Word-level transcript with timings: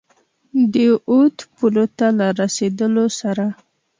د 0.73 0.75
اود 1.09 1.35
پولو 1.55 1.85
ته 1.97 2.07
له 2.17 2.27
رسېدلو 2.41 3.05
سره. 3.19 3.45